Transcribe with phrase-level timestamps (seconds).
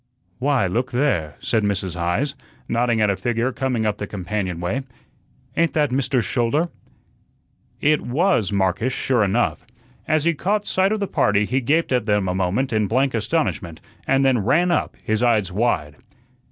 [0.39, 1.93] "Why, look there," said Mrs.
[1.95, 2.33] Heise,
[2.67, 4.81] nodding at a figure coming up the companion way.
[5.55, 6.23] "Ain't that Mr.
[6.23, 6.69] Schouler?"
[7.81, 9.63] It was Marcus, sure enough.
[10.07, 13.13] As he caught sight of the party he gaped at them a moment in blank
[13.13, 15.97] astonishment, and then ran up, his eyes wide.